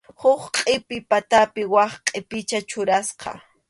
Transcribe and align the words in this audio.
Huk 0.21 0.41
qʼipi 0.55 0.97
patapi 1.09 1.63
wak 1.73 1.91
qʼipicha 2.07 2.59
churasqa. 2.69 3.29